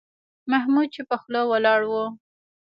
[0.51, 1.93] محمود چوپه خوله ولاړ و.